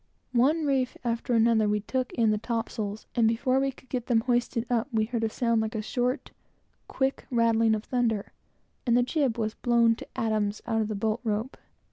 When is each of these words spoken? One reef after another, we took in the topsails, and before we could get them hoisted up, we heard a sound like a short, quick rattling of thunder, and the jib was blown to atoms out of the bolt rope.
One 0.33 0.65
reef 0.65 0.97
after 1.03 1.35
another, 1.35 1.69
we 1.69 1.81
took 1.81 2.11
in 2.13 2.31
the 2.31 2.39
topsails, 2.39 3.05
and 3.13 3.27
before 3.27 3.59
we 3.59 3.71
could 3.71 3.87
get 3.87 4.07
them 4.07 4.21
hoisted 4.21 4.65
up, 4.67 4.87
we 4.91 5.05
heard 5.05 5.23
a 5.23 5.29
sound 5.29 5.61
like 5.61 5.75
a 5.75 5.81
short, 5.83 6.31
quick 6.87 7.27
rattling 7.29 7.75
of 7.75 7.83
thunder, 7.83 8.33
and 8.87 8.97
the 8.97 9.03
jib 9.03 9.37
was 9.37 9.53
blown 9.53 9.93
to 9.97 10.07
atoms 10.15 10.59
out 10.65 10.81
of 10.81 10.87
the 10.87 10.95
bolt 10.95 11.21
rope. 11.23 11.55